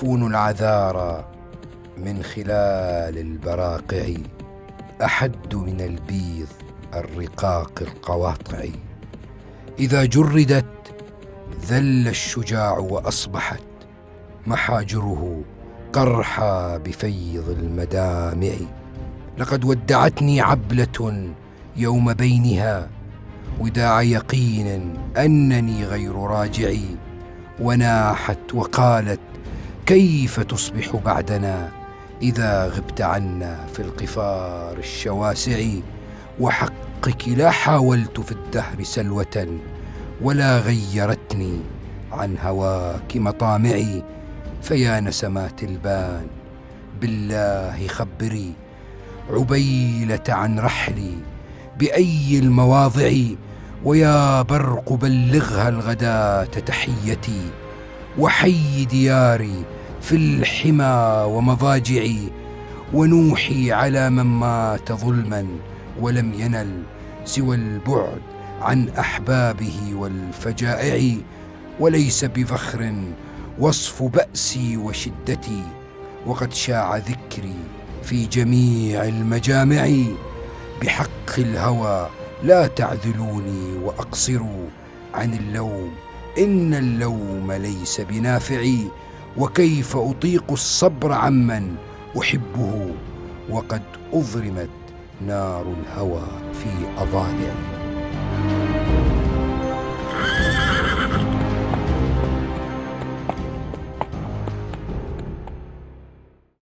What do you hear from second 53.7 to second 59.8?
ويا برق بلغها الغداة تحيتي. وحي دياري